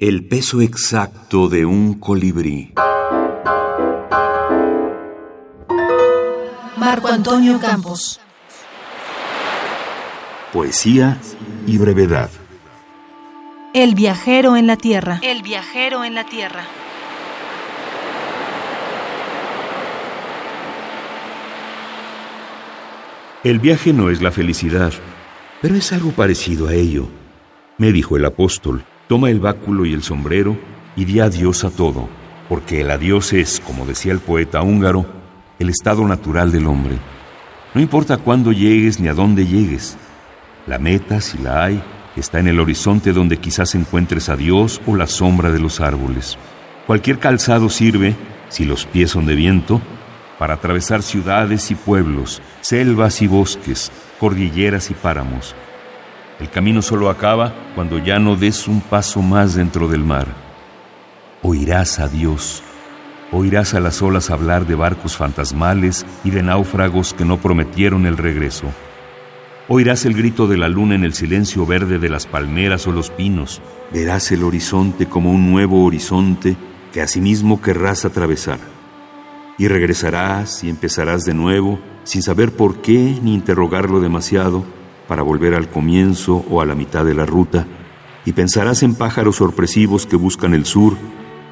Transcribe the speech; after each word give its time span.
El 0.00 0.24
peso 0.28 0.60
exacto 0.60 1.48
de 1.48 1.66
un 1.66 1.94
colibrí. 1.94 2.72
Marco 6.76 7.08
Antonio 7.08 7.58
Campos. 7.58 8.20
Poesía 10.52 11.18
y 11.66 11.78
brevedad. 11.78 12.30
El 13.74 13.96
viajero 13.96 14.56
en 14.56 14.68
la 14.68 14.76
tierra. 14.76 15.18
El 15.20 15.42
viajero 15.42 16.04
en 16.04 16.14
la 16.14 16.22
tierra. 16.22 16.62
El 23.42 23.58
viaje 23.58 23.92
no 23.92 24.10
es 24.10 24.22
la 24.22 24.30
felicidad, 24.30 24.92
pero 25.60 25.74
es 25.74 25.92
algo 25.92 26.12
parecido 26.12 26.68
a 26.68 26.74
ello. 26.74 27.08
Me 27.78 27.90
dijo 27.90 28.16
el 28.16 28.24
apóstol, 28.24 28.84
toma 29.08 29.30
el 29.30 29.40
báculo 29.40 29.86
y 29.86 29.94
el 29.94 30.02
sombrero 30.02 30.56
y 30.94 31.04
di 31.06 31.18
adiós 31.20 31.64
a 31.64 31.70
todo, 31.70 32.08
porque 32.48 32.82
el 32.82 32.90
adiós 32.90 33.32
es, 33.32 33.60
como 33.60 33.86
decía 33.86 34.12
el 34.12 34.20
poeta 34.20 34.62
húngaro, 34.62 35.06
el 35.58 35.70
estado 35.70 36.06
natural 36.06 36.52
del 36.52 36.66
hombre. 36.66 36.98
No 37.74 37.80
importa 37.80 38.18
cuándo 38.18 38.52
llegues 38.52 39.00
ni 39.00 39.08
a 39.08 39.14
dónde 39.14 39.46
llegues. 39.46 39.96
La 40.66 40.78
meta, 40.78 41.20
si 41.20 41.38
la 41.38 41.64
hay, 41.64 41.82
está 42.16 42.38
en 42.38 42.48
el 42.48 42.60
horizonte 42.60 43.12
donde 43.12 43.38
quizás 43.38 43.74
encuentres 43.74 44.28
a 44.28 44.36
Dios 44.36 44.80
o 44.86 44.94
la 44.94 45.06
sombra 45.06 45.50
de 45.50 45.60
los 45.60 45.80
árboles. 45.80 46.36
Cualquier 46.86 47.18
calzado 47.18 47.70
sirve, 47.70 48.14
si 48.48 48.64
los 48.64 48.84
pies 48.86 49.10
son 49.10 49.26
de 49.26 49.34
viento, 49.34 49.80
para 50.38 50.54
atravesar 50.54 51.02
ciudades 51.02 51.70
y 51.70 51.74
pueblos, 51.74 52.42
selvas 52.60 53.22
y 53.22 53.26
bosques, 53.26 53.90
cordilleras 54.20 54.90
y 54.90 54.94
páramos. 54.94 55.54
El 56.40 56.50
camino 56.50 56.82
solo 56.82 57.10
acaba 57.10 57.52
cuando 57.74 57.98
ya 57.98 58.20
no 58.20 58.36
des 58.36 58.68
un 58.68 58.80
paso 58.80 59.22
más 59.22 59.56
dentro 59.56 59.88
del 59.88 60.04
mar. 60.04 60.28
Oirás 61.42 61.98
a 61.98 62.06
Dios, 62.06 62.62
oirás 63.32 63.74
a 63.74 63.80
las 63.80 64.02
olas 64.02 64.30
hablar 64.30 64.64
de 64.64 64.76
barcos 64.76 65.16
fantasmales 65.16 66.06
y 66.22 66.30
de 66.30 66.44
náufragos 66.44 67.12
que 67.12 67.24
no 67.24 67.38
prometieron 67.38 68.06
el 68.06 68.16
regreso. 68.16 68.66
Oirás 69.66 70.04
el 70.04 70.14
grito 70.14 70.46
de 70.46 70.56
la 70.56 70.68
luna 70.68 70.94
en 70.94 71.02
el 71.02 71.12
silencio 71.12 71.66
verde 71.66 71.98
de 71.98 72.08
las 72.08 72.26
palmeras 72.26 72.86
o 72.86 72.92
los 72.92 73.10
pinos. 73.10 73.60
Verás 73.92 74.30
el 74.30 74.44
horizonte 74.44 75.06
como 75.06 75.32
un 75.32 75.50
nuevo 75.50 75.84
horizonte 75.84 76.56
que 76.92 77.02
asimismo 77.02 77.60
querrás 77.60 78.04
atravesar. 78.04 78.60
Y 79.58 79.66
regresarás 79.66 80.62
y 80.62 80.70
empezarás 80.70 81.24
de 81.24 81.34
nuevo 81.34 81.80
sin 82.04 82.22
saber 82.22 82.52
por 82.52 82.80
qué 82.80 83.18
ni 83.22 83.34
interrogarlo 83.34 84.00
demasiado 84.00 84.77
para 85.08 85.22
volver 85.22 85.54
al 85.54 85.68
comienzo 85.68 86.44
o 86.48 86.60
a 86.60 86.66
la 86.66 86.74
mitad 86.74 87.04
de 87.04 87.14
la 87.14 87.26
ruta 87.26 87.66
y 88.24 88.32
pensarás 88.32 88.82
en 88.82 88.94
pájaros 88.94 89.36
sorpresivos 89.36 90.06
que 90.06 90.16
buscan 90.16 90.54
el 90.54 90.66
sur 90.66 90.96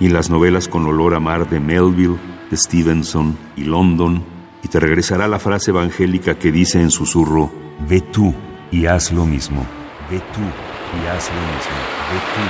y 0.00 0.06
en 0.06 0.12
las 0.12 0.28
novelas 0.28 0.68
con 0.68 0.84
olor 0.86 1.14
a 1.14 1.20
mar 1.20 1.48
de 1.48 1.60
Melville, 1.60 2.18
de 2.50 2.56
Stevenson 2.56 3.38
y 3.56 3.64
London 3.64 4.22
y 4.62 4.68
te 4.68 4.80
regresará 4.80 5.28
la 5.28 5.38
frase 5.38 5.70
evangélica 5.70 6.36
que 6.36 6.50
dice 6.50 6.80
en 6.80 6.90
susurro, 6.90 7.52
ve 7.88 8.00
tú 8.00 8.34
y 8.72 8.86
haz 8.86 9.12
lo 9.12 9.24
mismo, 9.24 9.64
ve 10.10 10.18
tú 10.18 10.40
y 10.40 11.06
haz 11.06 11.30
lo 11.30 11.40
mismo, 11.40 11.76
ve 12.10 12.18
tú 12.34 12.42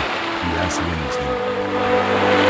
y 0.48 0.58
haz 0.60 0.78
lo 0.78 0.84
mismo. 0.84 2.43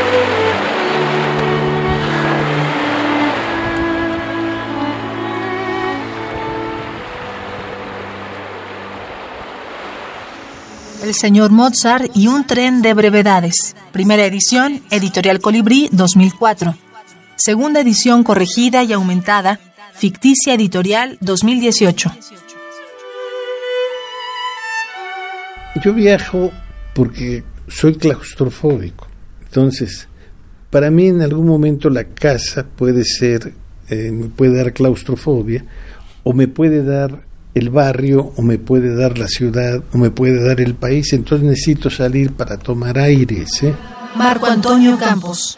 El 11.05 11.13
señor 11.13 11.51
Mozart 11.51 12.09
y 12.15 12.25
un 12.25 12.47
tren 12.47 12.81
de 12.81 12.95
brevedades. 12.95 13.75
Primera 13.91 14.25
edición, 14.25 14.81
Editorial 14.89 15.39
Colibrí 15.39 15.87
2004. 15.91 16.75
Segunda 17.35 17.81
edición 17.81 18.23
corregida 18.23 18.83
y 18.83 18.91
aumentada, 18.91 19.59
Ficticia 19.93 20.55
Editorial 20.55 21.19
2018. 21.21 22.11
Yo 25.83 25.93
viajo 25.93 26.51
porque 26.95 27.43
soy 27.67 27.93
claustrofóbico. 27.97 29.05
Entonces, 29.43 30.07
para 30.71 30.89
mí 30.89 31.09
en 31.09 31.21
algún 31.21 31.45
momento 31.45 31.91
la 31.91 32.05
casa 32.05 32.65
puede 32.65 33.03
ser, 33.03 33.53
eh, 33.89 34.09
me 34.11 34.29
puede 34.29 34.57
dar 34.57 34.73
claustrofobia 34.73 35.65
o 36.23 36.33
me 36.33 36.47
puede 36.47 36.83
dar 36.83 37.21
el 37.55 37.69
barrio 37.69 38.33
o 38.35 38.41
me 38.41 38.59
puede 38.59 38.93
dar 38.95 39.17
la 39.17 39.27
ciudad 39.27 39.81
o 39.93 39.97
me 39.97 40.11
puede 40.11 40.45
dar 40.45 40.59
el 40.59 40.75
país, 40.75 41.11
entonces 41.13 41.47
necesito 41.47 41.89
salir 41.89 42.33
para 42.33 42.57
tomar 42.57 42.99
aire. 42.99 43.45
¿eh? 43.61 43.73
Marco 44.15 44.45
Antonio 44.45 44.97
Campos. 44.97 45.57